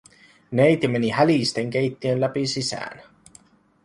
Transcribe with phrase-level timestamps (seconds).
[0.59, 3.01] Neiti meni hälisten keittiön läpi sisään.